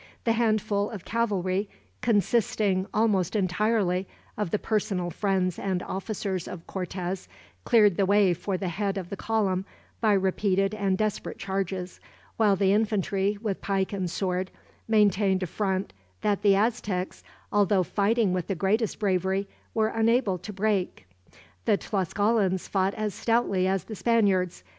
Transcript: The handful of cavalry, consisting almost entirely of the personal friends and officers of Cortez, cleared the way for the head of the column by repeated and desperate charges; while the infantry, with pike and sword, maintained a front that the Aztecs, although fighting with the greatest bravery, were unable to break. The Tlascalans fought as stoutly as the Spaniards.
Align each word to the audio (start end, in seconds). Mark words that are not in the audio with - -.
The 0.23 0.31
handful 0.31 0.89
of 0.89 1.05
cavalry, 1.05 1.69
consisting 2.01 2.87
almost 2.91 3.35
entirely 3.35 4.07
of 4.35 4.49
the 4.49 4.57
personal 4.57 5.11
friends 5.11 5.59
and 5.59 5.83
officers 5.83 6.47
of 6.47 6.65
Cortez, 6.65 7.27
cleared 7.65 7.97
the 7.97 8.05
way 8.07 8.33
for 8.33 8.57
the 8.57 8.69
head 8.69 8.97
of 8.97 9.11
the 9.11 9.15
column 9.15 9.63
by 9.99 10.13
repeated 10.13 10.73
and 10.73 10.97
desperate 10.97 11.37
charges; 11.37 11.99
while 12.35 12.55
the 12.55 12.73
infantry, 12.73 13.37
with 13.43 13.61
pike 13.61 13.93
and 13.93 14.09
sword, 14.09 14.49
maintained 14.87 15.43
a 15.43 15.45
front 15.45 15.93
that 16.21 16.41
the 16.41 16.55
Aztecs, 16.55 17.23
although 17.51 17.83
fighting 17.83 18.33
with 18.33 18.47
the 18.47 18.55
greatest 18.55 18.97
bravery, 18.97 19.47
were 19.75 19.89
unable 19.89 20.39
to 20.39 20.51
break. 20.51 21.05
The 21.65 21.77
Tlascalans 21.77 22.67
fought 22.67 22.95
as 22.95 23.13
stoutly 23.13 23.67
as 23.67 23.83
the 23.83 23.95
Spaniards. 23.95 24.63